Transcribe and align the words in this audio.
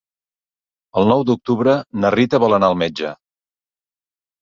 El 1.01 1.09
nou 1.11 1.21
d'octubre 1.31 1.77
na 2.01 2.13
Rita 2.19 2.43
vol 2.47 2.61
anar 2.61 2.73
al 2.73 2.83
metge. 2.87 3.15